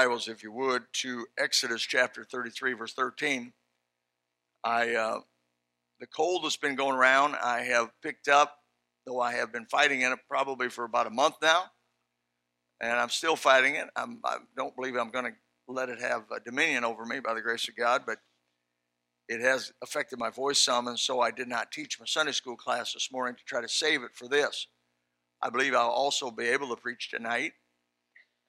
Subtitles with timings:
[0.00, 3.52] Bibles, if you would, to Exodus chapter 33, verse 13.
[4.64, 5.20] I, uh,
[6.00, 8.56] the cold that's been going around, I have picked up,
[9.04, 11.64] though I have been fighting in it probably for about a month now,
[12.80, 13.88] and I'm still fighting it.
[13.94, 15.32] I'm, I don't believe I'm going to
[15.68, 18.16] let it have uh, dominion over me by the grace of God, but
[19.28, 22.56] it has affected my voice some, and so I did not teach my Sunday school
[22.56, 24.66] class this morning to try to save it for this.
[25.42, 27.52] I believe I'll also be able to preach tonight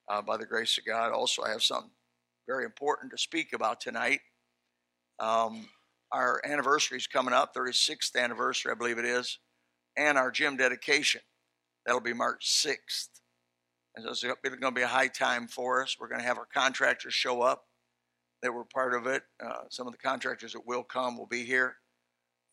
[0.10, 1.12] uh, by the grace of God.
[1.12, 1.92] Also, I have something
[2.48, 4.20] very important to speak about tonight.
[5.20, 5.68] Um,
[6.12, 9.40] our anniversary is coming up, 36th anniversary, I believe it is,
[9.98, 11.22] and our gym dedication.
[11.86, 13.10] That'll be March 6th.
[13.96, 15.98] And so it's going to be a high time for us.
[16.00, 17.66] We're going to have our contractors show up
[18.42, 19.24] that were part of it.
[19.44, 21.76] Uh, some of the contractors that will come will be here.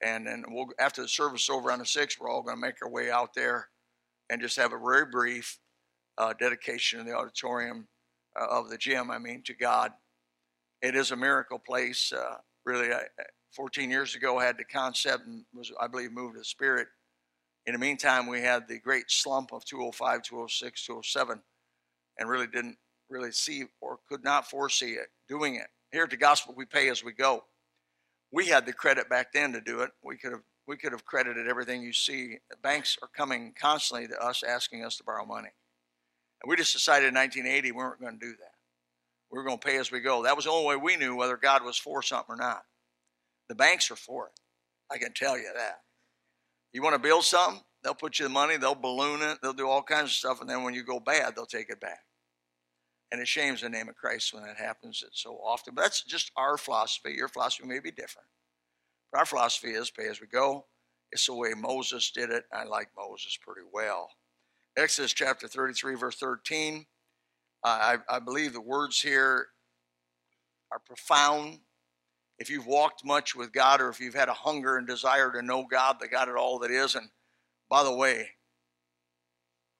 [0.02, 2.76] And then we'll, after the service over on the 6th, we're all going to make
[2.82, 3.68] our way out there
[4.30, 5.58] and just have a very brief
[6.18, 7.86] uh, dedication in the auditorium
[8.38, 9.92] uh, of the gym, I mean, to God.
[10.82, 12.12] It is a miracle place.
[12.12, 13.02] Uh, really, I,
[13.52, 16.88] 14 years ago, I had the concept and was, I believe, moved to Spirit.
[17.66, 21.40] In the meantime, we had the great slump of 205, 206, 207,
[22.18, 22.76] and really didn't
[23.08, 25.66] really see or could not foresee it doing it.
[25.92, 27.44] Here at the gospel, we pay as we go.
[28.30, 29.90] We had the credit back then to do it.
[30.02, 32.36] We could have we could have credited everything you see.
[32.62, 35.48] Banks are coming constantly to us asking us to borrow money.
[36.42, 38.54] And we just decided in 1980 we weren't going to do that.
[39.30, 40.22] We were going to pay as we go.
[40.22, 42.62] That was the only way we knew whether God was for something or not.
[43.48, 44.40] The banks are for it.
[44.90, 45.80] I can tell you that.
[46.72, 47.62] You want to build something?
[47.82, 50.50] They'll put you the money, they'll balloon it, they'll do all kinds of stuff, and
[50.50, 52.00] then when you go bad, they'll take it back.
[53.12, 55.74] And it shames the name of Christ when that happens so often.
[55.74, 57.14] But that's just our philosophy.
[57.16, 58.28] Your philosophy may be different.
[59.10, 60.66] But our philosophy is pay as we go.
[61.10, 62.44] It's the way Moses did it.
[62.52, 64.10] I like Moses pretty well.
[64.76, 66.86] Exodus chapter 33, verse 13.
[67.64, 69.48] I, I believe the words here
[70.70, 71.58] are profound.
[72.38, 75.42] If you've walked much with God or if you've had a hunger and desire to
[75.42, 77.08] know God, the God at all that is, and
[77.68, 78.28] by the way,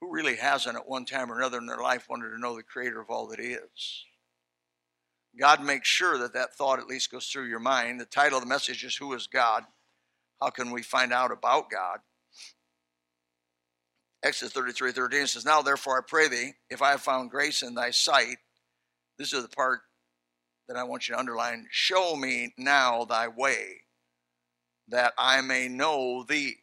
[0.00, 2.62] who really hasn't at one time or another in their life wanted to know the
[2.62, 4.04] creator of all that is?
[5.38, 8.00] God makes sure that that thought at least goes through your mind.
[8.00, 9.64] The title of the message is Who is God?
[10.40, 11.98] How can we find out about God?
[14.24, 17.74] Exodus 33 13 says, Now therefore I pray thee, if I have found grace in
[17.74, 18.36] thy sight,
[19.18, 19.80] this is the part
[20.68, 23.82] that I want you to underline, show me now thy way,
[24.88, 26.56] that I may know thee.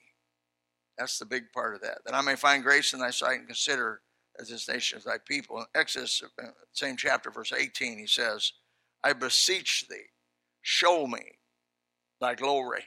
[0.97, 1.99] That's the big part of that.
[2.05, 4.01] That I may find grace in thy sight and consider
[4.39, 5.59] as this nation as thy people.
[5.59, 8.51] In Exodus, uh, same chapter, verse 18, he says,
[9.03, 10.07] I beseech thee,
[10.61, 11.21] show me
[12.21, 12.83] thy glory.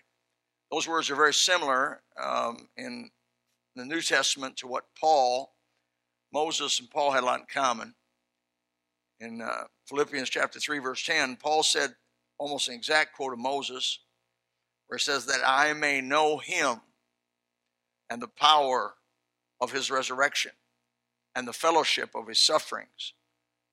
[0.70, 3.10] Those words are very similar um, in
[3.78, 5.54] the New Testament to what Paul,
[6.32, 7.94] Moses, and Paul had a lot in common.
[9.20, 11.94] In uh, Philippians chapter 3, verse 10, Paul said
[12.38, 14.00] almost an exact quote of Moses,
[14.86, 16.80] where it says, That I may know him
[18.10, 18.94] and the power
[19.60, 20.52] of his resurrection
[21.34, 23.14] and the fellowship of his sufferings,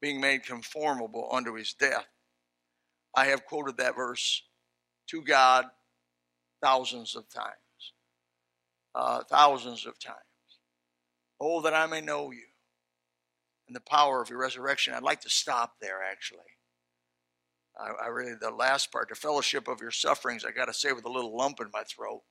[0.02, 2.08] being made conformable unto his death.
[3.16, 4.44] I have quoted that verse
[5.08, 5.66] to God
[6.62, 7.56] thousands of times.
[8.95, 10.17] Uh, thousands of times.
[11.41, 12.45] Oh, that I may know you
[13.67, 14.94] and the power of your resurrection.
[14.94, 16.39] I'd like to stop there, actually.
[17.78, 20.94] I, I really, the last part, the fellowship of your sufferings, I got to say
[20.94, 22.21] with a little lump in my throat.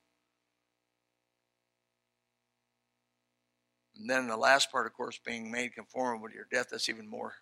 [3.96, 7.08] And then the last part, of course, being made conformable to your death, that's even
[7.08, 7.34] more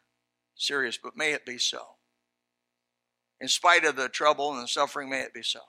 [0.56, 1.82] serious, but may it be so.
[3.40, 5.60] In spite of the trouble and the suffering, may it be so.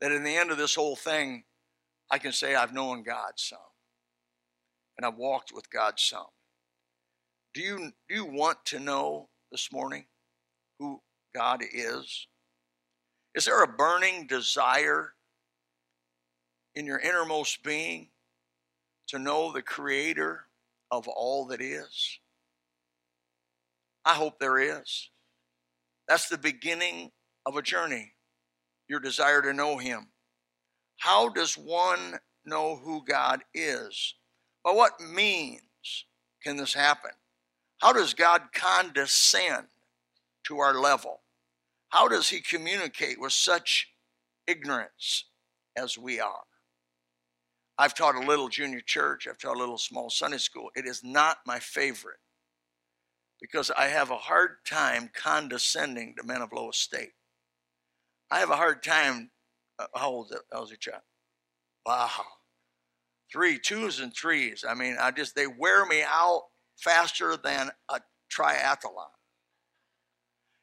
[0.00, 1.44] That in the end of this whole thing,
[2.10, 3.58] I can say I've known God some.
[4.98, 6.26] And I've walked with God some.
[7.54, 10.06] Do you, do you want to know this morning
[10.78, 11.00] who
[11.34, 12.26] God is?
[13.34, 15.14] Is there a burning desire
[16.74, 18.08] in your innermost being
[19.08, 20.46] to know the creator
[20.90, 22.18] of all that is?
[24.04, 25.10] I hope there is.
[26.08, 27.12] That's the beginning
[27.46, 28.14] of a journey.
[28.88, 30.08] your desire to know Him.
[31.00, 34.14] How does one know who God is?
[34.62, 35.62] By what means
[36.44, 37.12] can this happen?
[37.78, 39.68] How does God condescend
[40.44, 41.22] to our level?
[41.88, 43.88] How does He communicate with such
[44.46, 45.24] ignorance
[45.74, 46.44] as we are?
[47.78, 50.68] I've taught a little junior church, I've taught a little small Sunday school.
[50.76, 52.20] It is not my favorite
[53.40, 57.12] because I have a hard time condescending to men of low estate.
[58.30, 59.30] I have a hard time.
[59.80, 60.70] Uh, how old is?
[60.70, 61.02] Your child?
[61.86, 62.10] Wow.
[63.32, 64.64] Three, twos and threes.
[64.68, 66.42] I mean, I just, they wear me out
[66.76, 68.00] faster than a
[68.30, 69.10] triathlon.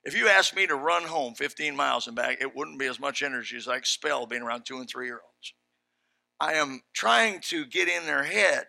[0.03, 2.99] If you asked me to run home 15 miles and back, it wouldn't be as
[2.99, 5.53] much energy as I expel being around two and three year olds.
[6.39, 8.67] I am trying to get in their head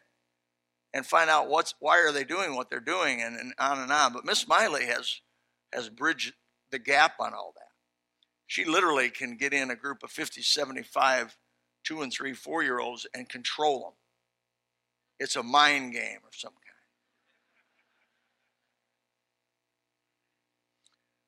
[0.94, 3.92] and find out what's why are they doing what they're doing and, and on and
[3.92, 4.12] on.
[4.12, 5.20] But Miss Miley has
[5.72, 6.32] has bridged
[6.70, 7.67] the gap on all that.
[8.48, 11.36] She literally can get in a group of 50, 75,
[11.84, 13.92] two and three, four year olds and control them.
[15.20, 16.62] It's a mind game of some kind.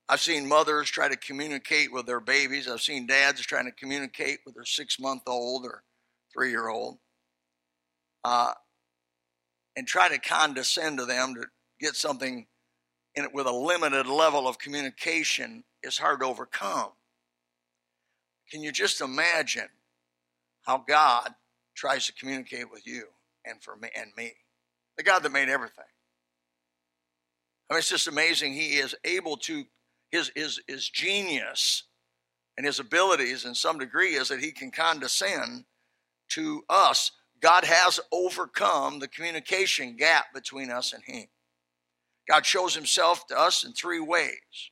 [0.08, 2.68] I've seen mothers try to communicate with their babies.
[2.68, 5.84] I've seen dads trying to communicate with their six month old or
[6.32, 6.98] three year old,
[8.24, 8.52] uh,
[9.76, 11.44] and try to condescend to them to
[11.80, 12.46] get something
[13.14, 16.90] in it with a limited level of communication is hard to overcome.
[18.50, 19.68] Can you just imagine
[20.62, 21.34] how God
[21.74, 23.04] tries to communicate with you
[23.44, 24.32] and for me and me?
[24.96, 25.84] The God that made everything.
[27.68, 28.52] I mean, it's just amazing.
[28.52, 29.64] He is able to,
[30.10, 31.84] his, his, his genius
[32.56, 35.64] and his abilities in some degree is that he can condescend
[36.30, 41.26] to us, God has overcome the communication gap between us and Him.
[42.28, 44.70] God shows Himself to us in three ways.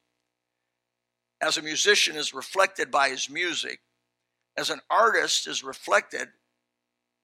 [1.41, 3.81] As a musician is reflected by his music,
[4.57, 6.29] as an artist is reflected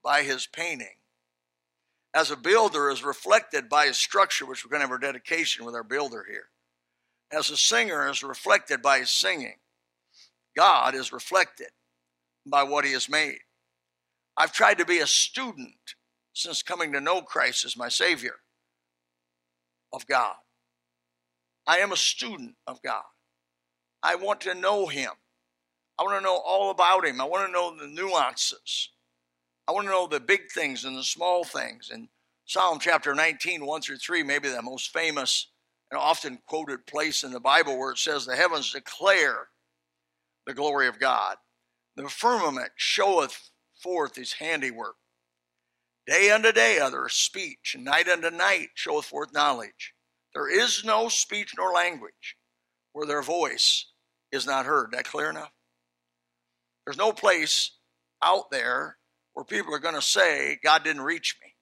[0.05, 0.97] by his painting,
[2.15, 5.65] as a builder is reflected by his structure, which we're going to have our dedication
[5.65, 6.49] with our builder here,
[7.33, 9.57] as a singer is reflected by his singing.
[10.57, 11.71] God is reflected
[12.47, 13.39] by what he has made.
[14.37, 15.95] I've tried to be a student
[16.33, 18.37] since coming to know Christ as my Savior
[19.93, 20.37] of God.
[21.67, 23.03] I am a student of God.
[24.05, 25.11] I want to know Him.
[25.99, 27.21] I want to know all about Him.
[27.21, 28.91] I want to know the nuances.
[29.67, 31.89] I want to know the big things and the small things.
[31.91, 32.09] And
[32.45, 35.49] Psalm chapter 19, 1 through 3, maybe the most famous
[35.91, 39.49] and often quoted place in the Bible where it says, The heavens declare
[40.47, 41.37] the glory of God.
[41.97, 43.51] The firmament showeth
[43.83, 44.97] forth his handiwork.
[46.07, 49.95] Day unto day other speech, and night unto night showeth forth knowledge.
[50.35, 52.37] There is no speech nor language
[52.93, 53.87] where their voice
[54.35, 54.93] is not heard.
[54.93, 55.53] That clear enough?
[56.85, 57.71] There's no place
[58.23, 58.97] out there
[59.33, 61.55] where people are going to say, God didn't reach me.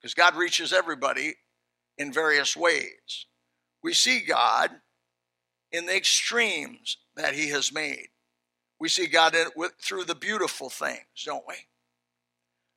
[0.00, 1.34] Because God reaches everybody
[1.98, 3.26] in various ways.
[3.82, 4.70] We see God
[5.70, 8.08] in the extremes that He has made.
[8.80, 11.54] We see God in, with, through the beautiful things, don't we?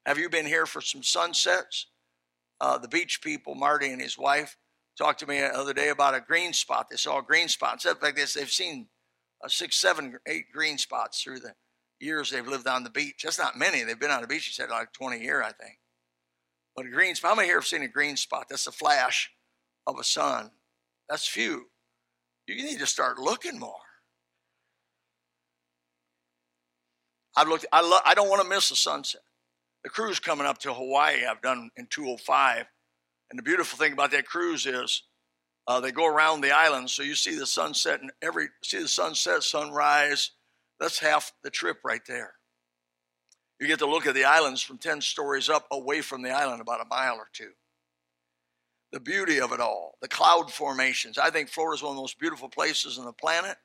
[0.06, 1.88] Have you been here for some sunsets?
[2.62, 4.56] Uh, the beach people, Marty and his wife,
[4.98, 6.88] talked to me the other day about a green spot.
[6.90, 7.82] They saw a green spot.
[7.82, 8.34] Stuff like this.
[8.34, 8.88] they've seen
[9.44, 11.54] uh, six, seven, eight green spots through the
[12.00, 13.22] years they've lived on the beach.
[13.24, 13.84] That's not many.
[13.84, 15.80] They've been on the beach, he said, like 20 years, I think.
[16.76, 18.48] But a green spot, how many here have seen a green spot?
[18.50, 19.32] That's a flash
[19.88, 20.52] of a sun.
[21.10, 21.68] That's few.
[22.48, 23.80] You need to start looking more.
[27.36, 27.66] I've looked.
[27.72, 29.22] I lo- I don't want to miss the sunset.
[29.84, 32.66] The cruise coming up to Hawaii, I've done in 205,
[33.30, 35.04] and the beautiful thing about that cruise is
[35.68, 38.88] uh, they go around the island, so you see the sunset and every see the
[38.88, 40.32] sunset, sunrise.
[40.80, 42.34] That's half the trip right there.
[43.60, 46.62] You get to look at the islands from 10 stories up away from the island,
[46.62, 47.52] about a mile or two.
[48.92, 51.18] The beauty of it all, the cloud formations.
[51.18, 53.56] I think Florida is one of the most beautiful places on the planet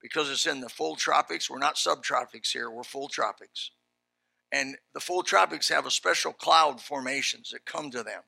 [0.00, 1.50] because it's in the full tropics.
[1.50, 3.72] We're not subtropics here, we're full tropics.
[4.52, 8.22] And the full tropics have a special cloud formations that come to them.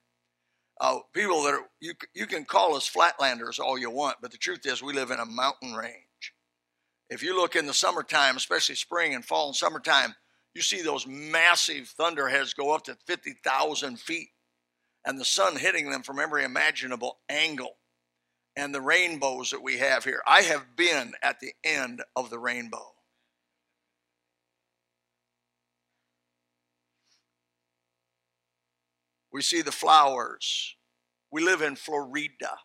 [0.82, 4.36] Uh, people that are, you, you can call us flatlanders all you want, but the
[4.36, 6.34] truth is we live in a mountain range.
[7.08, 10.16] If you look in the summertime, especially spring and fall and summertime,
[10.56, 14.30] you see those massive thunderheads go up to 50,000 feet
[15.04, 17.76] and the sun hitting them from every imaginable angle
[18.56, 20.20] and the rainbows that we have here.
[20.26, 22.92] I have been at the end of the rainbow.
[29.32, 30.76] We see the flowers.
[31.30, 32.58] We live in Florida,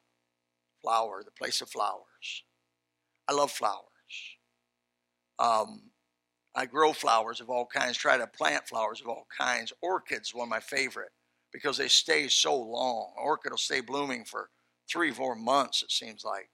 [0.81, 2.43] flower, the place of flowers.
[3.27, 3.83] I love flowers.
[5.39, 5.91] Um,
[6.55, 9.71] I grow flowers of all kinds, try to plant flowers of all kinds.
[9.81, 11.11] Orchids, one of my favorite,
[11.53, 13.13] because they stay so long.
[13.17, 14.49] Orchid will stay blooming for
[14.89, 16.49] three, four months, it seems like.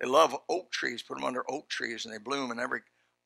[0.00, 2.80] They love oak trees, put them under oak trees, and they bloom in every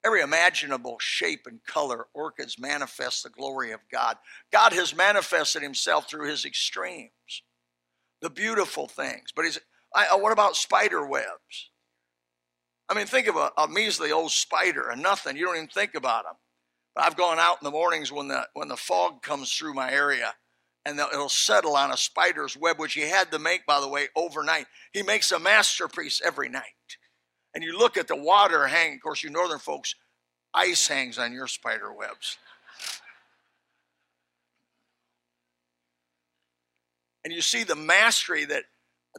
[0.05, 2.07] every imaginable shape and color.
[2.14, 4.17] Orchids manifest the glory of God.
[4.52, 7.43] God has manifested himself through his extremes,
[8.21, 9.31] the beautiful things.
[9.35, 9.59] But he's,
[9.95, 11.71] I, what about spider webs?
[12.88, 15.37] I mean, think of a, a measly old spider, a nothing.
[15.37, 16.35] You don't even think about them.
[16.95, 19.93] But I've gone out in the mornings when the when the fog comes through my
[19.93, 20.35] area,
[20.87, 24.09] and it'll settle on a spider's web, which he had to make, by the way,
[24.17, 24.67] overnight.
[24.93, 26.62] He makes a masterpiece every night.
[27.59, 28.95] And you look at the water hang.
[28.95, 29.97] Of course, you northern folks,
[30.55, 32.38] ice hangs on your spider webs.
[37.25, 38.62] And you see the mastery that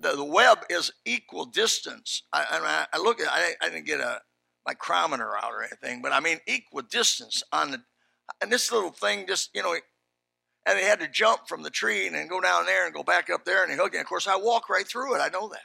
[0.02, 2.24] the, the web is equal distance.
[2.32, 4.22] I, I, I look at I, I didn't get a
[4.66, 7.82] micrometer out or anything, but I mean equal distance on the
[8.40, 9.76] and this little thing just you know
[10.66, 13.04] and he had to jump from the tree and then go down there and go
[13.04, 14.00] back up there and he hooked it.
[14.00, 15.20] Of course, I walk right through it.
[15.20, 15.60] I know that.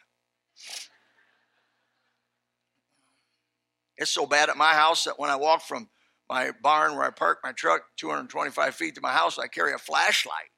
[3.96, 5.88] It's so bad at my house that when I walk from
[6.28, 9.78] my barn where I park my truck 225 feet to my house, I carry a
[9.78, 10.50] flashlight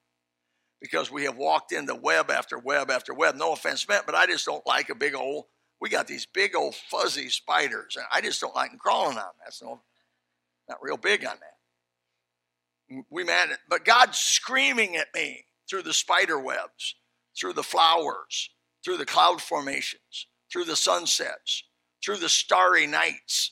[0.80, 3.36] because we have walked into web after web after web.
[3.36, 5.44] No offense meant, but I just don't like a big old.
[5.80, 9.24] We got these big old fuzzy spiders, and I just don't like them crawling on.
[9.24, 9.32] Them.
[9.44, 9.80] That's no,
[10.68, 13.04] not real big on that.
[13.10, 16.94] We man, but God's screaming at me through the spider webs,
[17.38, 18.50] through the flowers,
[18.84, 21.64] through the cloud formations, through the sunsets,
[22.06, 23.50] through the starry nights.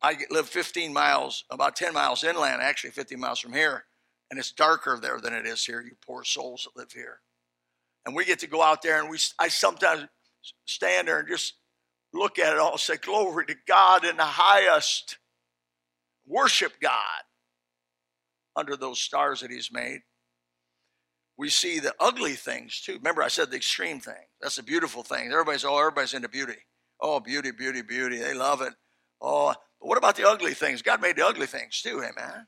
[0.00, 3.84] I live 15 miles, about 10 miles inland, actually 15 miles from here
[4.30, 7.20] and it's darker there than it is here, you poor souls that live here.
[8.04, 10.06] And we get to go out there and we I sometimes
[10.66, 11.54] stand there and just
[12.12, 15.18] look at it all and say, Glory to God in the highest.
[16.26, 17.22] Worship God
[18.54, 20.00] under those stars that He's made.
[21.38, 22.94] We see the ugly things too.
[22.94, 24.26] Remember, I said the extreme thing.
[24.42, 25.30] That's a beautiful thing.
[25.32, 26.66] Everybody's oh, everybody's into beauty.
[27.00, 28.18] Oh, beauty, beauty, beauty.
[28.18, 28.74] They love it.
[29.20, 30.82] Oh, but what about the ugly things?
[30.82, 32.46] God made the ugly things too, amen.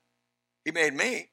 [0.64, 1.30] He made me.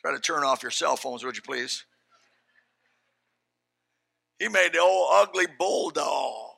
[0.00, 1.84] Try to turn off your cell phones, would you please?
[4.38, 6.54] He made the old ugly bulldog.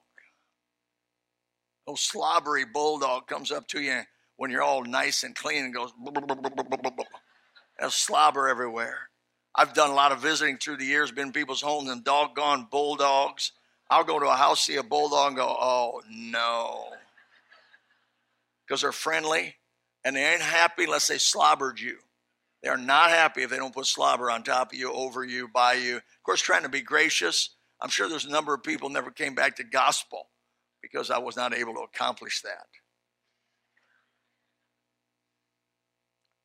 [1.89, 4.03] Old slobbery bulldog comes up to you
[4.37, 5.93] when you're all nice and clean and goes,
[7.79, 9.09] there's slobber everywhere.
[9.55, 12.69] I've done a lot of visiting through the years, been in people's homes and doggone
[12.71, 13.53] bulldogs.
[13.91, 16.85] I'll go to a house, see a bulldog, and go, oh no.
[18.67, 19.57] Because they're friendly
[20.05, 21.99] and they ain't happy unless they slobbered you.
[22.63, 25.49] They are not happy if they don't put slobber on top of you, over you,
[25.49, 25.97] by you.
[25.97, 27.51] Of course, trying to be gracious.
[27.81, 30.29] I'm sure there's a number of people never came back to gospel
[30.81, 32.67] because I was not able to accomplish that.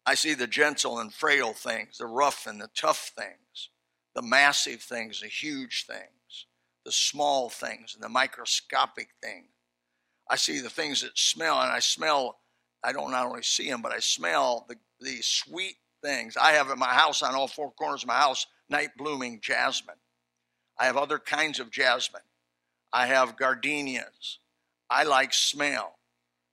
[0.10, 3.70] I see the gentle and frail things, the rough and the tough things,
[4.16, 6.46] the massive things, the huge things,
[6.86, 9.50] the small things, and the microscopic things.
[10.30, 12.40] I see the things that smell, and I smell,
[12.86, 16.38] I don't not only see them, but I smell the, the sweet things.
[16.38, 19.96] I have in my house, on all four corners of my house, night blooming jasmine.
[20.80, 22.22] I have other kinds of jasmine.
[22.94, 24.40] I have gardenias.
[24.90, 25.98] I like smell.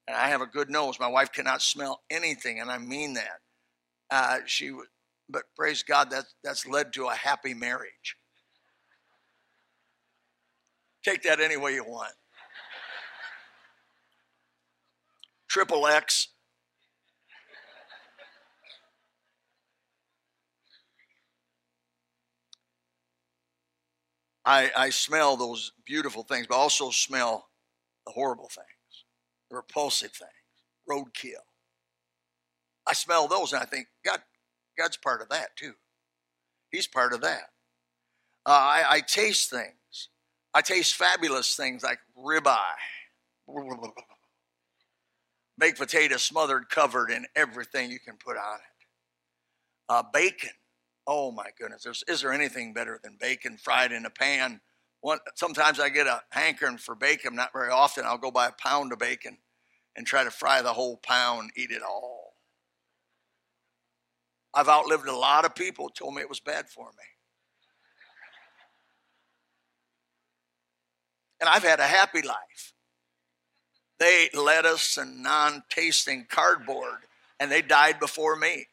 [0.09, 0.99] And I have a good nose.
[0.99, 3.41] My wife cannot smell anything, and I mean that.
[4.11, 4.73] Uh, she,
[5.29, 8.17] but praise God, that, that's led to a happy marriage.
[11.05, 12.13] Take that any way you want.
[15.49, 16.29] Triple X,
[24.45, 27.49] I, I smell those beautiful things, but also smell
[28.07, 28.67] the horrible things,
[29.51, 30.31] the repulsive things,
[30.91, 31.43] roadkill.
[32.87, 34.21] I smell those and I think, God,
[34.79, 35.75] God's part of that too.
[36.71, 37.51] He's part of that.
[38.47, 40.09] Uh, I, I taste things.
[40.53, 42.57] I taste fabulous things like ribeye,
[45.59, 48.87] baked potato smothered, covered in everything you can put on it.
[49.89, 50.51] Uh, bacon,
[51.07, 54.61] Oh my goodness, There's, is there anything better than bacon fried in a pan?
[55.01, 58.07] One, sometimes I get a hankering for bacon, not very often.
[58.07, 59.37] I'll go buy a pound of bacon
[59.97, 62.14] and try to fry the whole pound, eat it all.
[64.55, 67.05] I've outlived a lot of people told me it was bad for me.
[71.41, 72.73] And I've had a happy life.
[73.99, 77.01] They ate lettuce and non tasting cardboard,
[77.41, 78.67] and they died before me.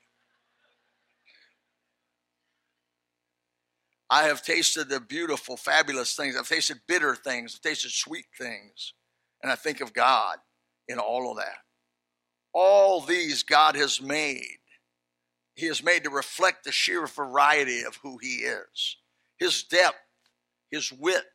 [4.09, 6.35] I have tasted the beautiful, fabulous things.
[6.35, 7.55] I've tasted bitter things.
[7.55, 8.93] I've tasted sweet things.
[9.41, 10.37] And I think of God
[10.89, 11.59] in all of that.
[12.53, 14.60] All these God has made.
[15.55, 18.97] He is made to reflect the sheer variety of who He is
[19.37, 19.97] His depth,
[20.69, 21.25] His width,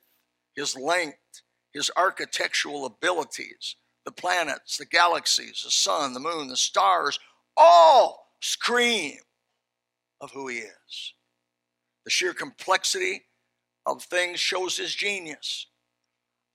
[0.55, 1.43] His length,
[1.73, 7.19] His architectural abilities, the planets, the galaxies, the sun, the moon, the stars,
[7.57, 9.19] all scream
[10.21, 11.15] of who He is.
[12.05, 13.27] The sheer complexity
[13.85, 15.67] of things shows His genius.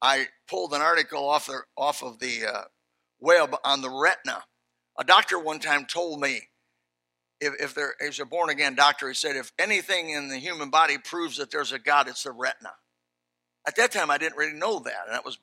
[0.01, 2.63] I pulled an article off, the, off of the uh,
[3.19, 4.43] web on the retina.
[4.99, 6.41] A doctor one time told me
[7.41, 10.69] if, if there is a born again doctor, he said, if anything in the human
[10.69, 12.73] body proves that there's a God, it's the retina.
[13.67, 15.39] At that time, I didn't really know that, and that was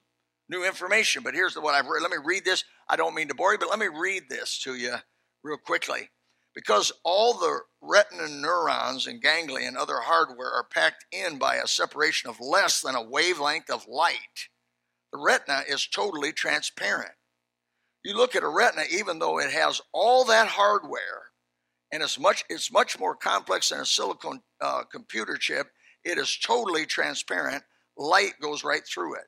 [0.48, 1.22] new information.
[1.22, 2.02] But here's what I've read.
[2.02, 2.64] Let me read this.
[2.88, 4.94] I don't mean to bore you, but let me read this to you
[5.42, 6.10] real quickly.
[6.54, 11.68] Because all the retina neurons and ganglia and other hardware are packed in by a
[11.68, 14.48] separation of less than a wavelength of light,
[15.12, 17.12] the retina is totally transparent.
[18.04, 21.27] You look at a retina, even though it has all that hardware,
[21.92, 25.68] and it's much it's much more complex than a silicon uh, computer chip.
[26.04, 27.62] It is totally transparent.
[27.96, 29.26] Light goes right through it.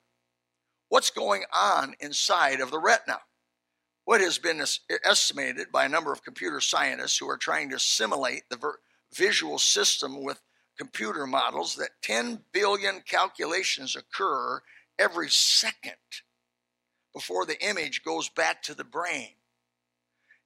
[0.89, 3.21] What's going on inside of the retina?
[4.11, 4.61] what has been
[5.05, 8.59] estimated by a number of computer scientists who are trying to simulate the
[9.15, 10.43] visual system with
[10.77, 14.61] computer models that 10 billion calculations occur
[14.99, 15.93] every second
[17.15, 19.29] before the image goes back to the brain.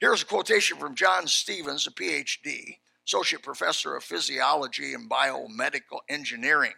[0.05, 6.75] Here's a quotation from John Stevens, a PhD, associate professor of physiology and biomedical engineering.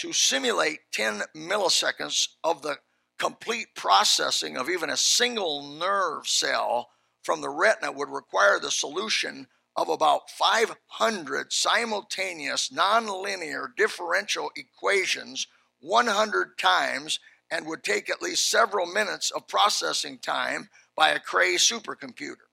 [0.00, 2.76] To simulate 10 milliseconds of the
[3.18, 6.90] complete processing of even a single nerve cell
[7.22, 15.46] from the retina would require the solution of about 500 simultaneous nonlinear differential equations
[15.80, 17.18] 100 times
[17.50, 22.48] and would take at least several minutes of processing time by a Cray supercomputer.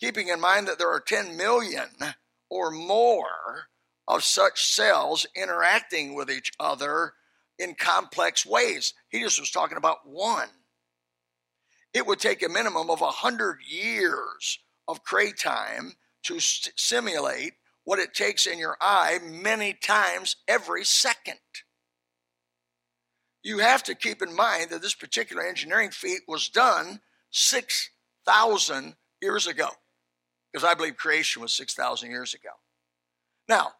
[0.00, 1.88] Keeping in mind that there are 10 million
[2.48, 3.68] or more
[4.08, 7.12] of such cells interacting with each other
[7.58, 8.94] in complex ways.
[9.08, 10.48] He just was talking about one.
[11.92, 14.58] It would take a minimum of 100 years
[14.88, 15.92] of Cray time
[16.24, 21.38] to st- simulate what it takes in your eye many times every second.
[23.42, 29.46] You have to keep in mind that this particular engineering feat was done 6,000 years
[29.46, 29.68] ago,
[30.52, 32.50] because I believe creation was 6,000 years ago.
[33.48, 33.72] Now,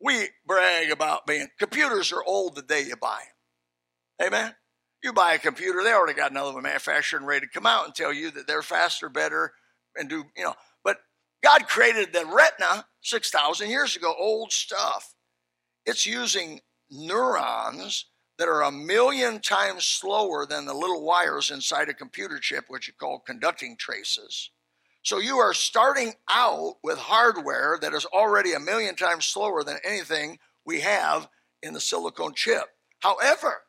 [0.00, 3.20] we brag about being computers are old the day you buy
[4.18, 4.28] them.
[4.28, 4.54] Amen.
[5.02, 7.86] You buy a computer, they already got another one manufactured and ready to come out
[7.86, 9.52] and tell you that they're faster, better,
[9.96, 10.54] and do you know.
[10.84, 10.98] But
[11.42, 15.14] God created the retina six thousand years ago, old stuff.
[15.86, 18.06] It's using neurons
[18.40, 22.88] that are a million times slower than the little wires inside a computer chip, which
[22.88, 24.48] you call conducting traces.
[25.02, 29.76] So you are starting out with hardware that is already a million times slower than
[29.84, 31.28] anything we have
[31.62, 32.64] in the silicon chip.
[33.00, 33.64] However,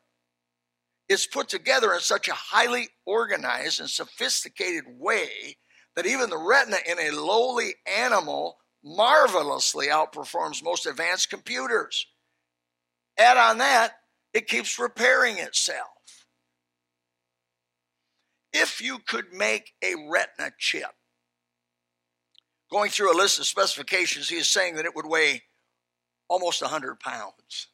[1.06, 5.58] it's put together in such a highly organized and sophisticated way
[5.96, 12.06] that even the retina in a lowly animal marvelously outperforms most advanced computers.
[13.18, 13.98] Add on that,
[14.34, 16.26] it keeps repairing itself.
[18.52, 20.92] If you could make a retina chip
[22.70, 25.42] going through a list of specifications, he is saying that it would weigh
[26.28, 27.68] almost 100 pounds.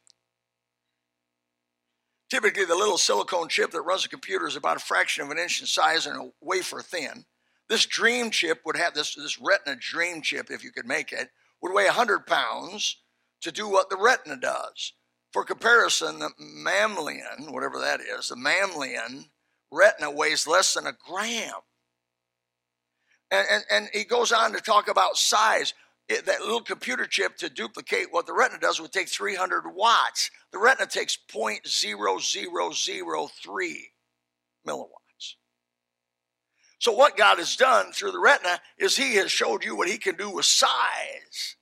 [2.29, 5.39] Typically, the little silicone chip that runs a computer is about a fraction of an
[5.39, 7.25] inch in size and a wafer thin.
[7.69, 11.31] This dream chip would have this, this retina dream chip, if you could make it,
[11.63, 12.97] would weigh 100 pounds
[13.41, 14.93] to do what the retina does.
[15.33, 19.27] For comparison, the mammalian, whatever that is, the mammalian
[19.71, 21.53] retina weighs less than a gram.
[23.31, 25.75] And, and, and he goes on to talk about size.
[26.09, 30.31] It, that little computer chip to duplicate what the retina does would take 300 watts.
[30.53, 33.75] The retina takes 0.0003
[34.67, 35.35] milliwatts.
[36.79, 39.99] So, what God has done through the retina is He has showed you what He
[39.99, 41.57] can do with size.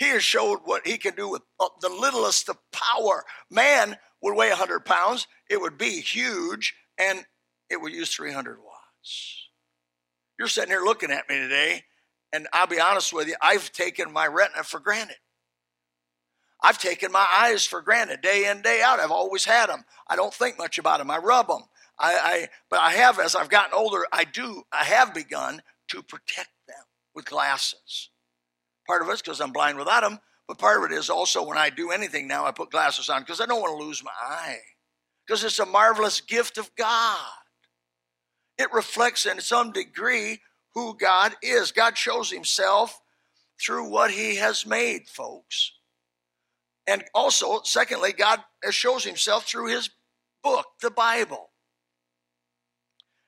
[0.00, 3.24] He has showed what He can do with uh, the littlest of power.
[3.50, 7.24] Man would weigh 100 pounds, it would be huge, and
[7.68, 9.48] it would use 300 watts.
[10.38, 11.84] You're sitting here looking at me today,
[12.32, 15.16] and I'll be honest with you, I've taken my retina for granted.
[16.62, 19.00] I've taken my eyes for granted day in, day out.
[19.00, 19.84] I've always had them.
[20.08, 21.10] I don't think much about them.
[21.10, 21.62] I rub them.
[21.98, 26.02] I, I, but I have, as I've gotten older, I do, I have begun to
[26.02, 26.84] protect them
[27.14, 28.10] with glasses.
[28.90, 31.56] Part of it's because I'm blind without them, But part of it is also when
[31.56, 34.10] I do anything now, I put glasses on because I don't want to lose my
[34.20, 34.58] eye.
[35.24, 37.30] Because it's a marvelous gift of God.
[38.58, 40.40] It reflects in some degree
[40.74, 41.70] who God is.
[41.70, 43.00] God shows himself
[43.64, 45.70] through what he has made, folks.
[46.84, 49.88] And also, secondly, God shows himself through his
[50.42, 51.50] book, the Bible.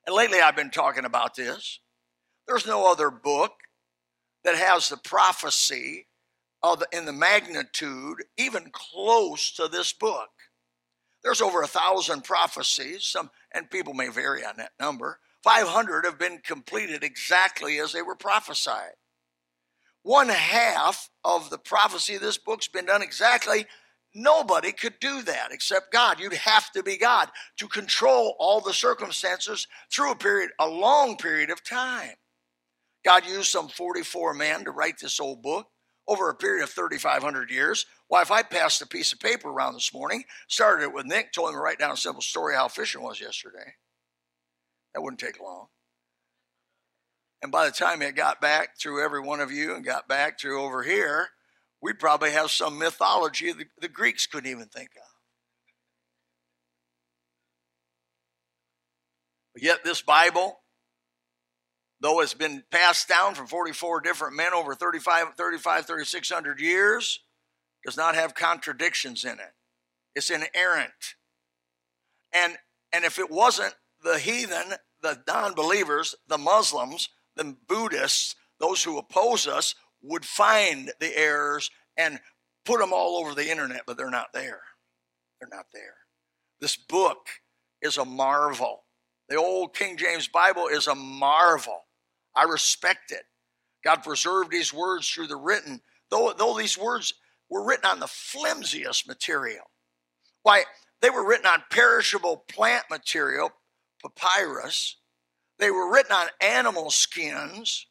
[0.09, 1.79] And lately I've been talking about this.
[2.49, 3.53] There's no other book
[4.45, 6.07] that has the prophecy
[6.63, 10.31] of in the magnitude even close to this book.
[11.23, 15.21] There's over a thousand prophecies, some and people may vary on that number.
[15.45, 18.93] 500 have been completed exactly as they were prophesied.
[20.03, 23.67] One half of the prophecy of this book's been done exactly.
[24.15, 26.21] Nobody could do that except God.
[26.21, 31.17] You'd have to be God to control all the circumstances through a period, a long
[31.17, 32.15] period of time.
[33.05, 35.67] God used some 44 men to write this old book
[36.07, 37.87] over a period of 3,500 years.
[38.09, 41.33] Why, if I passed a piece of paper around this morning, started it with Nick,
[41.33, 43.75] told him to write down a simple story how fishing was yesterday,
[44.95, 45.67] that wouldn't take long.
[47.43, 50.39] And by the time it got back through every one of you and got back
[50.39, 51.31] through over here,
[51.81, 55.09] we'd probably have some mythology the, the Greeks couldn't even think of.
[59.55, 60.61] But yet, this Bible,
[62.03, 67.21] though it's been passed down from 44 different men over 35, 35 3600 years,
[67.85, 69.55] does not have contradictions in it.
[70.15, 71.15] It's inerrant.
[72.33, 72.57] And,
[72.93, 78.99] and if it wasn't, the heathen, the non believers, the Muslims, the Buddhists, those who
[78.99, 82.19] oppose us, would find the errors and
[82.65, 84.61] put them all over the internet, but they're not there.
[85.41, 85.95] They're not there.
[86.61, 87.29] This book
[87.81, 88.85] is a marvel.
[89.29, 91.85] The old King James Bible is a marvel.
[92.35, 93.25] I respect it.
[93.85, 97.15] God preserved these words through the written, though, though these words
[97.49, 99.65] were written on the flimsiest material.
[100.43, 100.65] Why,
[101.01, 103.51] they were written on perishable plant material,
[104.03, 104.97] papyrus.
[105.59, 107.87] They were written on animal skins,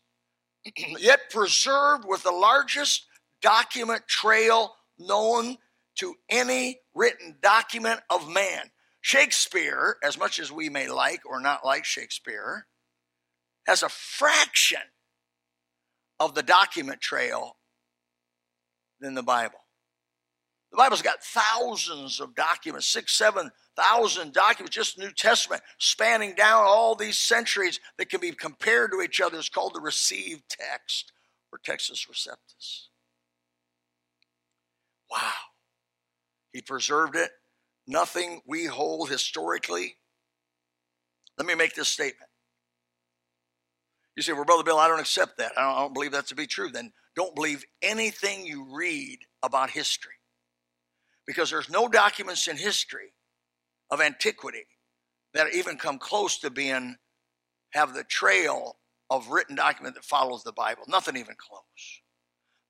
[0.99, 3.05] yet preserved with the largest
[3.41, 5.57] document trail known
[5.95, 8.71] to any written document of man.
[9.01, 12.67] Shakespeare, as much as we may like or not like Shakespeare,
[13.67, 14.81] has a fraction
[16.19, 17.57] of the document trail
[18.99, 19.59] than the Bible.
[20.71, 26.63] The Bible's got thousands of documents, six, seven thousand documents, just New Testament, spanning down
[26.65, 29.37] all these centuries that can be compared to each other.
[29.37, 31.11] It's called the received text
[31.51, 32.87] or Textus Receptus.
[35.09, 35.31] Wow.
[36.53, 37.31] He preserved it.
[37.85, 39.97] Nothing we hold historically.
[41.37, 42.30] Let me make this statement.
[44.15, 45.53] You say, well, Brother Bill, I don't accept that.
[45.57, 46.69] I don't, I don't believe that to be true.
[46.69, 50.13] Then don't believe anything you read about history.
[51.25, 53.13] Because there's no documents in history
[53.89, 54.65] of antiquity
[55.33, 56.97] that even come close to being,
[57.71, 58.77] have the trail
[59.09, 60.83] of written document that follows the Bible.
[60.87, 62.01] Nothing even close.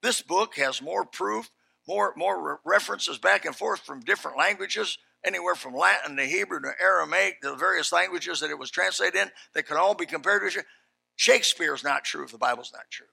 [0.03, 1.49] This book has more proof,
[1.87, 6.71] more, more references back and forth from different languages, anywhere from Latin to Hebrew to
[6.79, 10.47] Aramaic, the various languages that it was translated in, that can all be compared to
[10.47, 10.67] each other.
[11.15, 13.07] Shakespeare is not true if the Bible's not true.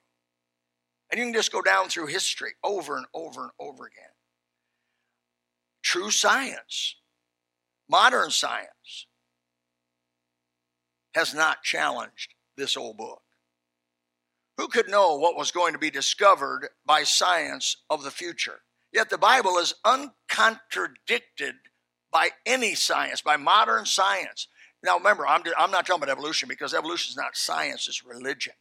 [1.10, 4.10] And you can just go down through history over and over and over again.
[5.82, 6.96] True science,
[7.88, 9.06] modern science,
[11.14, 13.22] has not challenged this old book.
[14.58, 18.60] Who could know what was going to be discovered by science of the future?
[18.92, 21.54] Yet the Bible is uncontradicted
[22.10, 24.48] by any science, by modern science.
[24.82, 28.54] Now, remember, I'm, I'm not talking about evolution because evolution is not science, it's religion.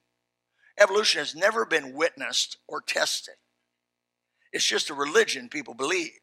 [0.80, 3.36] Evolution has never been witnessed or tested.
[4.52, 6.20] It's just a religion people believe,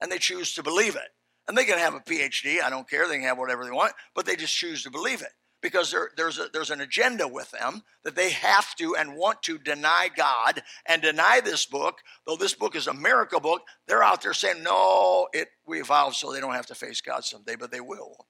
[0.00, 1.08] and they choose to believe it.
[1.48, 3.92] And they can have a PhD, I don't care, they can have whatever they want,
[4.14, 7.50] but they just choose to believe it because there, there's, a, there's an agenda with
[7.50, 11.98] them that they have to and want to deny God and deny this book.
[12.26, 16.16] Though this book is a miracle book, they're out there saying, no, it, we evolved
[16.16, 18.26] so they don't have to face God someday, but they will?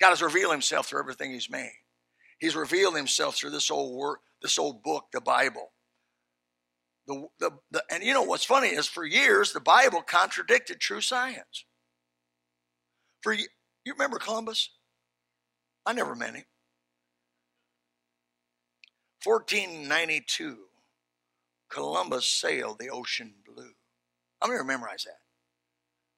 [0.00, 1.72] God has revealed himself through everything he's made.
[2.38, 5.72] He's revealed himself through this old work, this old book, the Bible.
[7.06, 11.00] The, the, the, and you know what's funny is for years the Bible contradicted true
[11.00, 11.64] science.
[13.22, 13.46] For you
[13.86, 14.70] remember Columbus?
[15.86, 16.44] I never met him.
[19.24, 20.56] 1492,
[21.68, 23.72] Columbus sailed the ocean blue.
[24.40, 25.18] I'm going to memorize that.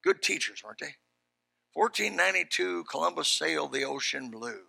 [0.03, 0.95] Good teachers, weren't they?
[1.79, 4.63] 1492, Columbus sailed the ocean blue.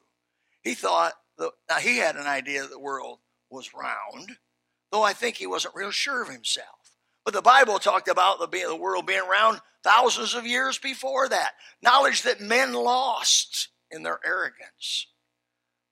[0.61, 3.17] He thought, the, now he had an idea that the world
[3.49, 4.37] was round,
[4.91, 6.97] though I think he wasn't real sure of himself.
[7.25, 11.53] But the Bible talked about the, the world being around thousands of years before that.
[11.81, 15.07] Knowledge that men lost in their arrogance.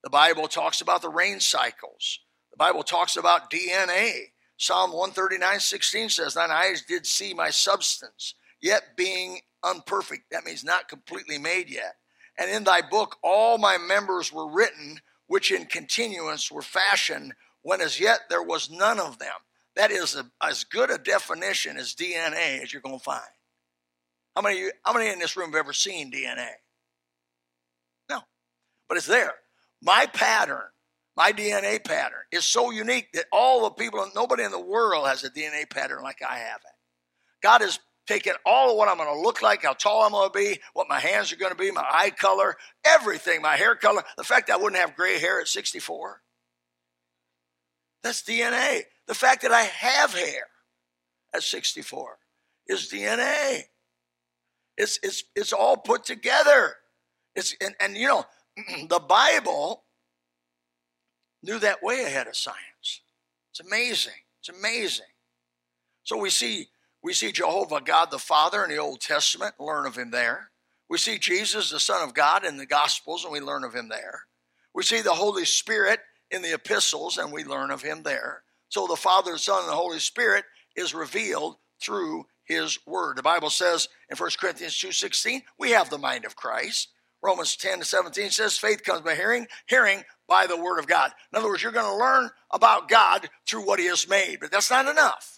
[0.04, 2.20] The Bible talks about the rain cycles.
[2.52, 4.34] The Bible talks about DNA.
[4.58, 10.24] Psalm 139 16 says, Thine eyes did see my substance, yet being unperfect.
[10.32, 11.96] That means not completely made yet.
[12.38, 17.82] And in thy book all my members were written, which in continuance were fashioned, when
[17.82, 19.34] as yet there was none of them.
[19.76, 23.22] That is a, as good a definition as DNA as you're going to find.
[24.36, 26.50] How many, you, how many in this room have ever seen DNA?
[28.10, 28.22] No,
[28.88, 29.34] but it's there.
[29.82, 30.64] My pattern,
[31.16, 35.24] my DNA pattern, is so unique that all the people, nobody in the world has
[35.24, 36.76] a DNA pattern like I have it.
[37.44, 40.30] God has taken all of what I'm going to look like, how tall I'm going
[40.30, 43.76] to be, what my hands are going to be, my eye color, everything, my hair
[43.76, 46.22] color, the fact that I wouldn't have gray hair at 64.
[48.04, 48.84] That's DNA.
[49.08, 50.48] The fact that I have hair
[51.36, 52.18] at 64
[52.68, 53.64] is DNA.
[54.78, 56.76] It's, it's, it's all put together.
[57.36, 58.26] It's, and, and you know,
[58.88, 59.84] the Bible
[61.44, 63.02] knew that way ahead of science.
[63.52, 64.14] It's amazing.
[64.40, 65.06] It's amazing.
[66.04, 66.68] So we see
[67.08, 70.52] we see Jehovah God the Father in the Old Testament, learn of him there.
[70.90, 73.88] We see Jesus, the Son of God, in the Gospels, and we learn of him
[73.88, 74.24] there.
[74.76, 78.44] We see the Holy Spirit in the epistles, and we learn of him there.
[78.68, 80.44] So the Father, the Son, and the Holy Spirit
[80.76, 83.18] is revealed through his word.
[83.18, 86.90] The Bible says in 1 Corinthians 2.16, we have the mind of Christ.
[87.24, 91.12] Romans 10 to 17 says faith comes by hearing, hearing by the word of God.
[91.32, 94.52] In other words, you're going to learn about God through what he has made, but
[94.52, 95.37] that's not enough.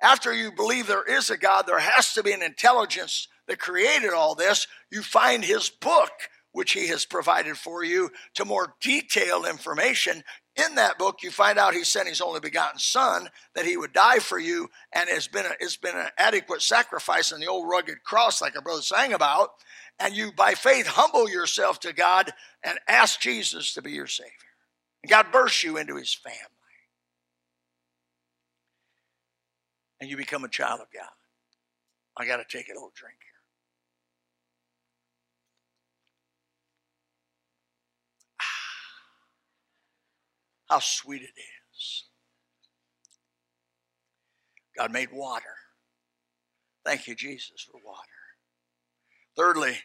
[0.00, 4.12] After you believe there is a God, there has to be an intelligence that created
[4.12, 4.66] all this.
[4.90, 6.10] You find his book,
[6.52, 10.22] which he has provided for you, to more detailed information.
[10.56, 13.92] In that book, you find out he sent his only begotten son that he would
[13.92, 17.68] die for you, and it's been a, it's been an adequate sacrifice on the old
[17.68, 19.50] rugged cross, like our brother sang about
[19.98, 22.32] and you by faith humble yourself to God
[22.62, 24.32] and ask Jesus to be your Savior.
[25.02, 26.38] And God bursts you into His family.
[30.00, 31.08] And you become a child of God.
[32.16, 33.40] I got to take a little drink here.
[38.40, 38.74] Ah,
[40.74, 42.04] How sweet it is.
[44.76, 45.44] God made water.
[46.84, 48.00] Thank you, Jesus, for water.
[49.36, 49.76] Thirdly,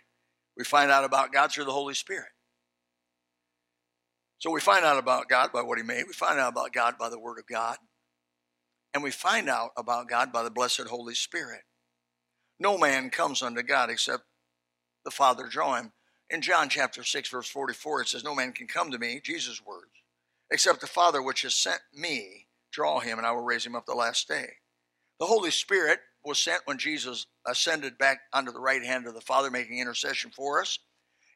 [0.58, 2.30] we find out about God through the Holy Spirit.
[4.40, 6.04] So we find out about God by what He made.
[6.08, 7.78] We find out about God by the Word of God.
[8.94, 11.62] And we find out about God by the blessed Holy Spirit.
[12.60, 14.24] No man comes unto God except
[15.04, 15.92] the Father draw him.
[16.30, 19.62] In John chapter 6, verse 44, it says, No man can come to me, Jesus'
[19.66, 19.92] words,
[20.52, 23.86] except the Father which has sent me draw him, and I will raise him up
[23.86, 24.48] the last day.
[25.20, 29.22] The Holy Spirit was sent when Jesus ascended back unto the right hand of the
[29.22, 30.80] Father, making intercession for us.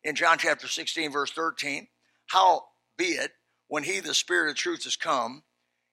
[0.03, 1.87] In John chapter 16, verse 13,
[2.27, 2.65] how
[2.97, 3.31] be it
[3.67, 5.43] when he, the Spirit of truth, has come,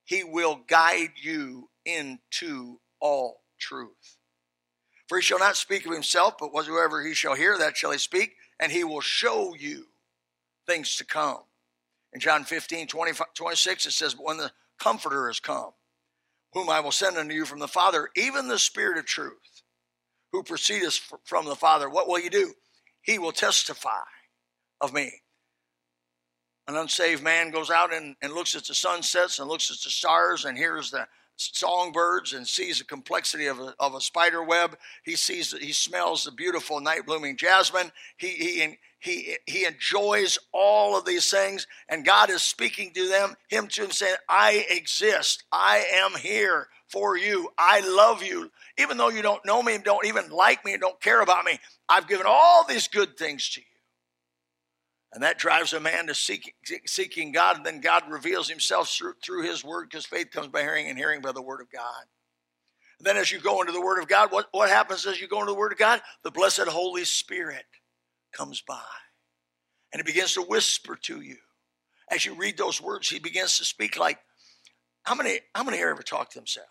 [0.04, 4.18] he will guide you into all truth.
[5.08, 7.98] For he shall not speak of himself, but whatsoever he shall hear, that shall he
[7.98, 9.86] speak, and he will show you
[10.66, 11.40] things to come.
[12.12, 15.70] In John 15, 20, 26, it says, But when the Comforter has come,
[16.52, 19.62] whom I will send unto you from the Father, even the Spirit of truth,
[20.32, 22.54] who proceedeth from the Father, what will he do?
[23.02, 24.02] He will testify
[24.80, 25.12] of me.
[26.74, 29.90] An unsaved man goes out and, and looks at the sunsets and looks at the
[29.90, 31.06] stars and hears the
[31.36, 34.76] songbirds and sees the complexity of a, of a spider web.
[35.04, 37.92] He sees, he smells the beautiful night blooming jasmine.
[38.16, 43.36] He, he, he, he enjoys all of these things, and God is speaking to them,
[43.46, 45.44] him to him saying, I exist.
[45.52, 47.50] I am here for you.
[47.56, 48.50] I love you.
[48.78, 51.44] Even though you don't know me and don't even like me and don't care about
[51.44, 51.56] me,
[51.88, 53.73] I've given all these good things to you.
[55.14, 56.54] And that drives a man to seek,
[56.86, 60.62] seeking God, and then God reveals himself through, through his word because faith comes by
[60.62, 62.04] hearing and hearing by the word of God.
[62.98, 65.28] And then as you go into the word of God, what, what happens as you
[65.28, 66.02] go into the word of God?
[66.24, 67.64] The blessed Holy Spirit
[68.32, 68.80] comes by
[69.92, 71.36] and he begins to whisper to you.
[72.10, 74.18] As you read those words, he begins to speak like,
[75.04, 76.68] how many, how many here ever talk to themselves?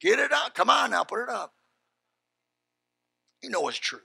[0.00, 0.54] Get it up.
[0.54, 1.54] Come on now, put it up.
[3.42, 4.00] You know it's true.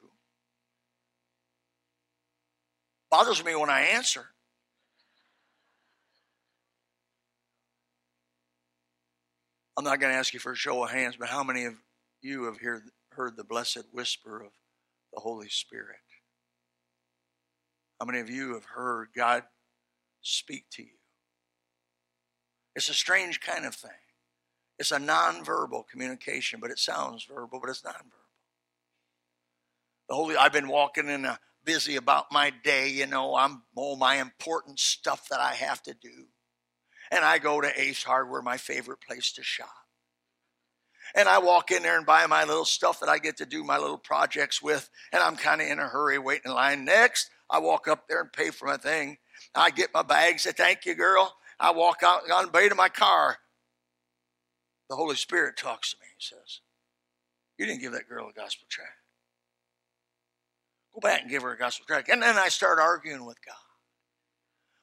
[3.09, 4.25] Bothers me when I answer.
[9.77, 11.73] I'm not going to ask you for a show of hands, but how many of
[12.21, 14.51] you have heard, heard the blessed whisper of
[15.13, 15.95] the Holy Spirit?
[17.99, 19.43] How many of you have heard God
[20.21, 20.97] speak to you?
[22.75, 23.91] It's a strange kind of thing.
[24.77, 28.27] It's a nonverbal communication, but it sounds verbal, but it's nonverbal.
[30.07, 33.95] The Holy, I've been walking in a busy about my day, you know, I'm all
[33.95, 36.27] my important stuff that I have to do.
[37.11, 39.69] And I go to Ace Hardware, my favorite place to shop.
[41.15, 43.63] And I walk in there and buy my little stuff that I get to do
[43.63, 46.85] my little projects with, and I'm kind of in a hurry waiting in line.
[46.85, 49.17] Next, I walk up there and pay for my thing.
[49.55, 51.35] I get my bag, say, Thank you, girl.
[51.59, 53.37] I walk out on the bay to my car.
[54.89, 56.07] The Holy Spirit talks to me.
[56.17, 56.61] He says,
[57.57, 58.98] You didn't give that girl a gospel tract.
[60.99, 62.09] Go back and give her a gospel tract.
[62.09, 63.55] And then I start arguing with God.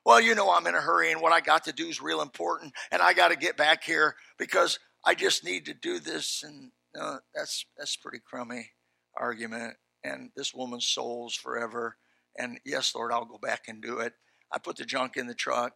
[0.04, 2.22] Well, you know, I'm in a hurry and what I got to do is real
[2.22, 2.72] important.
[2.90, 6.42] And I got to get back here because I just need to do this.
[6.42, 8.70] And uh, that's, that's pretty crummy
[9.16, 9.74] argument.
[10.04, 11.96] And this woman's soul's forever.
[12.38, 14.14] And yes, Lord, I'll go back and do it.
[14.52, 15.72] I put the junk in the truck.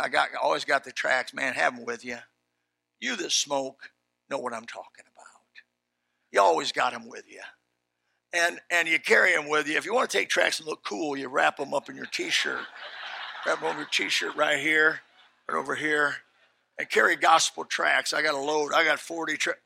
[0.00, 1.54] I got always got the tracks, man.
[1.54, 2.18] Have them with you.
[3.00, 3.90] You that smoke
[4.30, 5.26] know what I'm talking about.
[6.30, 7.40] You always got them with you,
[8.32, 9.76] and and you carry them with you.
[9.76, 12.06] If you want to take tracks and look cool, you wrap them up in your
[12.06, 12.60] T-shirt.
[13.46, 15.00] wrap them over your T-shirt right here,
[15.48, 16.14] right over here,
[16.78, 18.12] and carry gospel tracks.
[18.12, 18.72] I got a load.
[18.74, 19.60] I got 40 tracks.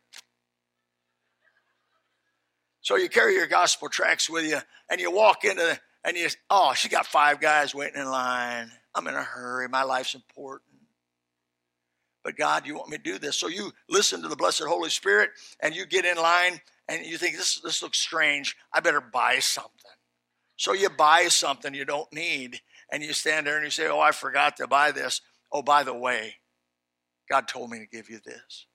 [2.80, 4.58] So you carry your gospel tracks with you,
[4.90, 8.70] and you walk into the, and you, oh, she got five guys waiting in line.
[8.94, 9.68] I'm in a hurry.
[9.68, 10.75] My life's important.
[12.26, 13.36] But God, you want me to do this.
[13.36, 17.18] So you listen to the blessed Holy Spirit and you get in line and you
[17.18, 18.56] think, this, this looks strange.
[18.72, 19.70] I better buy something.
[20.56, 24.00] So you buy something you don't need and you stand there and you say, oh,
[24.00, 25.20] I forgot to buy this.
[25.52, 26.34] Oh, by the way,
[27.30, 28.66] God told me to give you this.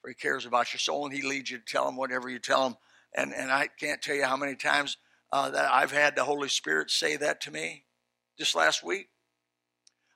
[0.00, 2.38] For he cares about your soul and he leads you to tell him whatever you
[2.38, 2.76] tell him.
[3.14, 4.96] And, and I can't tell you how many times
[5.30, 7.84] uh, that I've had the Holy Spirit say that to me
[8.38, 9.10] just last week.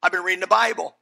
[0.03, 0.97] I've been reading the Bible,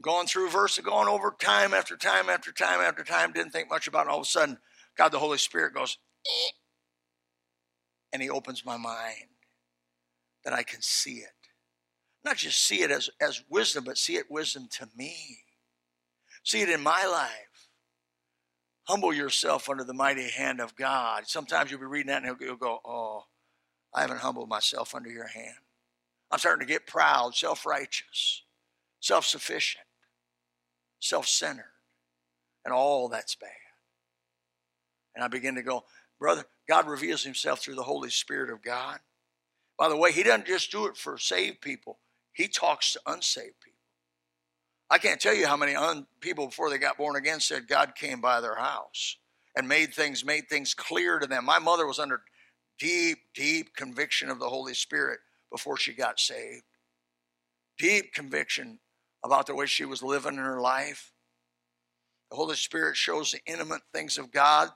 [0.00, 3.86] going through verse, going over time after time after time after time, didn't think much
[3.86, 4.10] about it.
[4.10, 4.58] All of a sudden,
[4.96, 6.50] God, the Holy Spirit goes, eh,
[8.12, 9.30] and He opens my mind
[10.44, 11.30] that I can see it.
[12.24, 15.38] Not just see it as, as wisdom, but see it wisdom to me.
[16.42, 17.48] See it in my life
[18.88, 21.26] humble yourself under the mighty hand of God.
[21.26, 23.24] Sometimes you'll be reading that and you'll go, Oh,
[23.94, 25.56] I haven't humbled myself under your hand.
[26.30, 28.44] I'm starting to get proud, self righteous,
[29.00, 29.84] self sufficient,
[31.00, 31.72] self centered,
[32.64, 33.50] and all that's bad.
[35.14, 35.84] And I begin to go,
[36.18, 38.98] Brother, God reveals himself through the Holy Spirit of God.
[39.78, 41.98] By the way, he doesn't just do it for saved people,
[42.32, 43.78] he talks to unsaved people.
[44.90, 47.94] I can't tell you how many un- people before they got born again said God
[47.94, 49.16] came by their house
[49.54, 51.44] and made things made things clear to them.
[51.44, 52.22] My mother was under
[52.78, 56.62] deep, deep conviction of the Holy Spirit before she got saved.
[57.78, 58.78] Deep conviction
[59.24, 61.12] about the way she was living in her life.
[62.30, 64.68] The Holy Spirit shows the intimate things of God,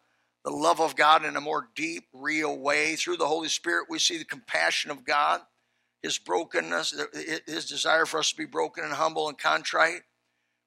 [0.44, 2.96] the love of God in a more deep, real way.
[2.96, 5.42] Through the Holy Spirit, we see the compassion of God
[6.02, 6.94] his brokenness,
[7.46, 10.02] his desire for us to be broken and humble and contrite.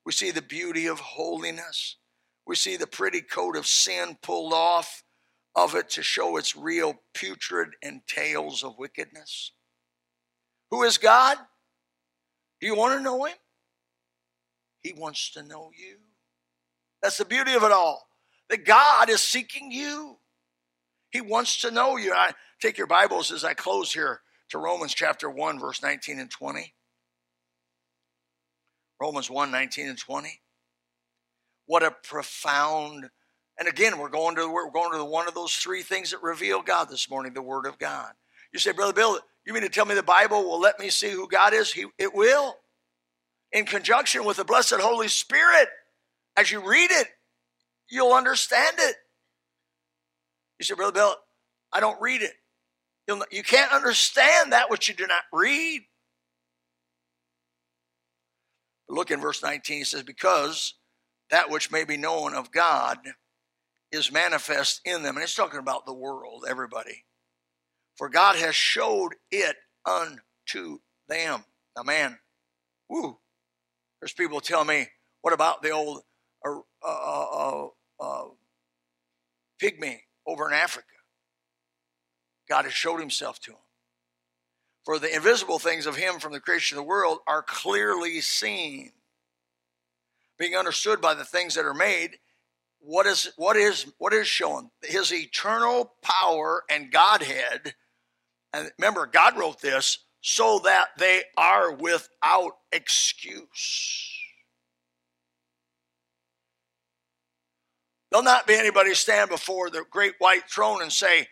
[0.06, 1.98] We see the beauty of holiness.
[2.48, 5.04] We see the pretty coat of sin pulled off
[5.56, 9.52] of it to show its real putrid entails of wickedness.
[10.72, 11.38] Who is God?
[12.62, 13.36] Do you want to know him?
[14.86, 15.98] He wants to know you.
[17.02, 18.08] That's the beauty of it all.
[18.52, 20.18] That God is seeking you.
[21.10, 22.14] He wants to know you.
[22.14, 26.30] I take your Bibles as I close here to Romans chapter 1, verse 19 and
[26.30, 26.76] 20.
[29.02, 30.40] Romans 1, 19 and 20.
[31.66, 33.10] What a profound,
[33.58, 36.22] and again, we're going to we're going to the, one of those three things that
[36.22, 38.12] reveal God this morning, the Word of God.
[38.54, 39.18] You say, Brother Bill,
[39.48, 41.74] you mean to tell me the Bible will let me see who God is?
[41.74, 42.58] He, it will.
[43.56, 45.70] In conjunction with the blessed Holy Spirit,
[46.36, 47.08] as you read it,
[47.90, 48.98] you'll understand it.
[50.60, 51.16] You say, Brother Bill,
[51.72, 52.34] I don't read it.
[53.08, 55.84] You'll, you can't understand that which you do not read.
[58.90, 60.74] Look in verse 19, he says, Because
[61.32, 62.98] that which may be known of God
[63.90, 65.16] is manifest in them.
[65.16, 67.06] And it's talking about the world, everybody.
[67.96, 71.46] For God has showed it unto them.
[71.78, 72.20] Now, man,
[72.90, 73.20] woo,
[74.06, 74.86] there's people tell me,
[75.22, 76.04] what about the old
[76.46, 77.68] uh, uh, uh,
[78.00, 78.26] uh
[79.60, 80.86] pygmy over in Africa?
[82.48, 83.58] God has showed himself to him.
[84.86, 88.92] For the invisible things of him from the creation of the world are clearly seen,
[90.38, 92.20] being understood by the things that are made.
[92.82, 94.70] What is what is what is shown?
[94.84, 97.74] His eternal power and Godhead.
[98.54, 104.10] And remember, God wrote this so that they are without excuse.
[108.10, 111.28] There'll not be anybody stand before the great white throne and say,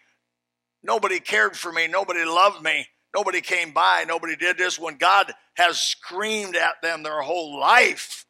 [0.84, 2.86] Nobody cared for me, nobody loved me,
[3.16, 8.28] nobody came by, nobody did this, when God has screamed at them their whole life.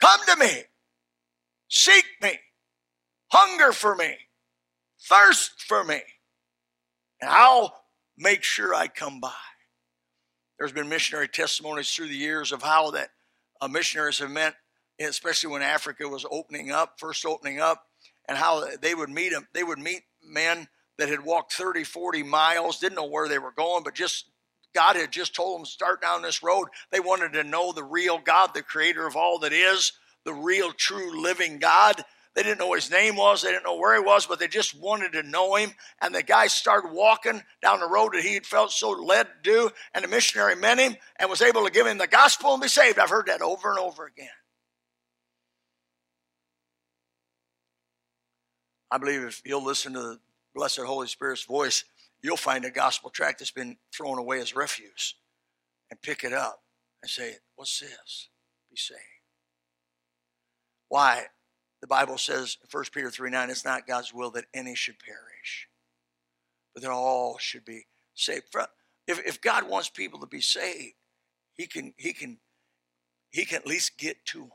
[0.00, 0.62] Come to me,
[1.68, 2.38] seek me,
[3.30, 4.14] hunger for me,
[5.02, 6.00] thirst for me,
[7.20, 7.85] and I'll
[8.18, 9.32] make sure I come by.
[10.58, 13.10] There's been missionary testimonies through the years of how that
[13.60, 14.54] uh, missionaries have met,
[14.98, 17.84] especially when Africa was opening up, first opening up,
[18.28, 19.46] and how they would meet them.
[19.52, 23.52] They would meet men that had walked 30, 40 miles, didn't know where they were
[23.52, 24.26] going, but just
[24.74, 26.68] God had just told them start down this road.
[26.90, 29.92] They wanted to know the real God, the creator of all that is,
[30.24, 32.02] the real, true, living God.
[32.36, 34.78] They didn't know his name was, they didn't know where he was, but they just
[34.78, 35.72] wanted to know him.
[36.02, 39.32] And the guy started walking down the road that he had felt so led to
[39.42, 39.70] do.
[39.94, 42.68] And the missionary met him and was able to give him the gospel and be
[42.68, 42.98] saved.
[42.98, 44.28] I've heard that over and over again.
[48.90, 50.20] I believe if you'll listen to the
[50.54, 51.84] blessed Holy Spirit's voice,
[52.20, 55.14] you'll find a gospel tract that's been thrown away as refuse
[55.90, 56.62] and pick it up
[57.02, 58.28] and say, What's this?
[58.70, 59.00] Be saved.
[60.88, 61.24] Why?
[61.86, 65.68] The Bible says, 1 Peter 3 9, it's not God's will that any should perish,
[66.74, 68.46] but that all should be saved.
[69.06, 70.96] If, if God wants people to be saved,
[71.52, 72.38] he can, he can,
[73.30, 74.50] he can at least get to them.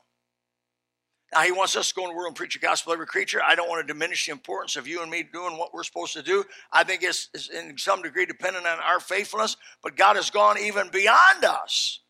[1.34, 3.08] Now, he wants us to go in the world and preach the gospel to every
[3.08, 3.40] creature.
[3.42, 6.12] I don't want to diminish the importance of you and me doing what we're supposed
[6.16, 6.44] to do.
[6.74, 10.58] I think it's, it's in some degree dependent on our faithfulness, but God has gone
[10.60, 12.02] even beyond us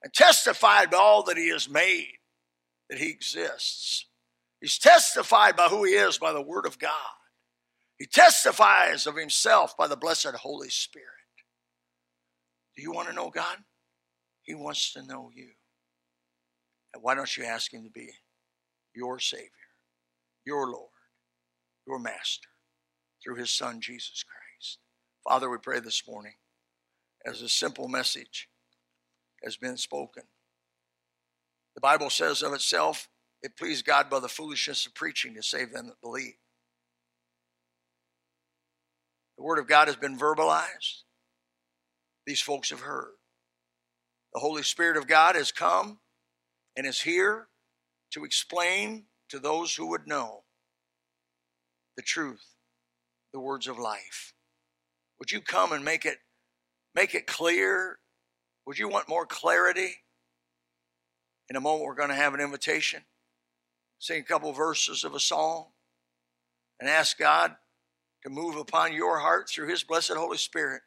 [0.00, 2.18] and testified by all that he has made
[2.88, 4.04] that he exists.
[4.60, 6.90] He's testified by who he is by the word of God.
[7.98, 11.06] He testifies of himself by the blessed Holy Spirit.
[12.76, 13.58] Do you want to know God?
[14.42, 15.48] He wants to know you.
[16.94, 18.10] And why don't you ask him to be
[18.94, 19.50] your Savior,
[20.44, 20.90] your Lord,
[21.86, 22.48] your Master,
[23.22, 24.78] through His Son, Jesus Christ.
[25.22, 26.34] Father, we pray this morning
[27.24, 28.48] as a simple message
[29.44, 30.24] has been spoken.
[31.74, 33.08] The Bible says of itself,
[33.42, 36.34] it pleased God by the foolishness of preaching to save them that believe.
[39.36, 41.02] The Word of God has been verbalized.
[42.26, 43.12] These folks have heard.
[44.34, 46.00] The Holy Spirit of God has come
[46.76, 47.48] and is here
[48.12, 50.42] to explain to those who would know
[51.96, 52.56] the truth,
[53.32, 54.34] the words of life.
[55.18, 56.18] Would you come and make it
[56.94, 57.98] make it clear?
[58.66, 59.96] Would you want more clarity?
[61.48, 63.02] In a moment we're going to have an invitation.
[63.98, 65.66] Sing a couple verses of a song
[66.80, 67.56] and ask God
[68.22, 70.82] to move upon your heart through his blessed Holy Spirit.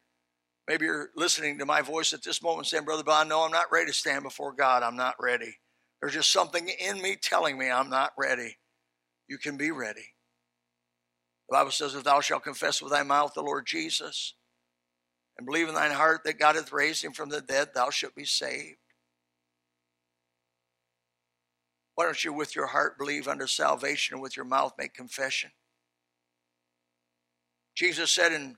[0.68, 3.72] Maybe you're listening to my voice at this moment saying, Brother Bond, no, I'm not
[3.72, 4.84] ready to stand before God.
[4.84, 5.58] I'm not ready.
[6.00, 8.58] There's just something in me telling me I'm not ready.
[9.28, 10.16] You can be ready.
[11.50, 14.36] The Bible says, If thou shalt confess with thy mouth the Lord Jesus
[15.38, 18.16] and believe in thine heart that God hath raised him from the dead, thou shalt
[18.16, 18.78] be saved.
[22.02, 25.52] Why don't you, with your heart, believe unto salvation and with your mouth make confession?
[27.76, 28.58] Jesus said in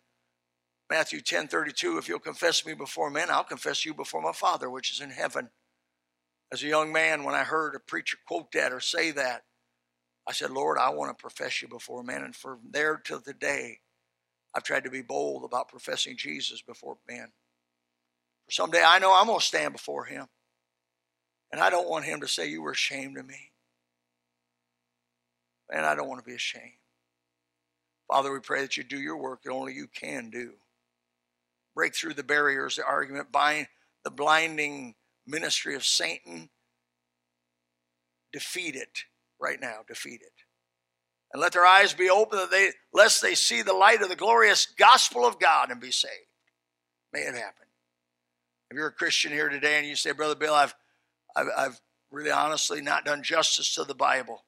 [0.90, 4.70] Matthew 10 32, If you'll confess me before men, I'll confess you before my Father
[4.70, 5.50] which is in heaven.
[6.54, 9.42] As a young man, when I heard a preacher quote that or say that,
[10.26, 12.24] I said, Lord, I want to profess you before men.
[12.24, 13.80] And from there till today,
[14.56, 17.34] I've tried to be bold about professing Jesus before men.
[18.46, 20.28] For someday I know I'm going to stand before him.
[21.54, 23.52] And I don't want him to say, You were ashamed of me.
[25.72, 26.74] And I don't want to be ashamed.
[28.08, 30.54] Father, we pray that you do your work that only you can do.
[31.76, 33.68] Break through the barriers, the argument, bind
[34.04, 34.96] the blinding
[35.28, 36.50] ministry of Satan,
[38.32, 39.04] defeat it
[39.40, 39.82] right now.
[39.88, 40.34] Defeat it.
[41.32, 44.16] And let their eyes be open that they lest they see the light of the
[44.16, 46.14] glorious gospel of God and be saved.
[47.12, 47.68] May it happen.
[48.72, 50.74] If you're a Christian here today and you say, Brother Bill, I've
[51.36, 51.82] I've, I've
[52.12, 54.46] really honestly not done justice to the Bible.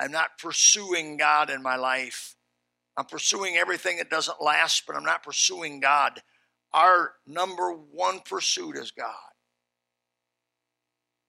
[0.00, 2.34] I'm not pursuing God in my life.
[2.96, 6.20] I'm pursuing everything that doesn't last, but I'm not pursuing God.
[6.72, 9.14] Our number one pursuit is God.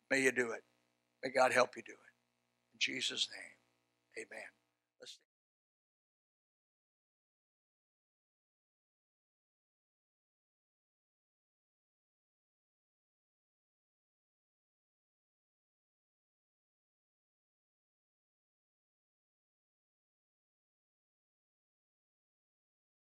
[0.09, 0.61] May you do it.
[1.24, 2.74] May God help you do it.
[2.74, 4.53] In Jesus' name, amen.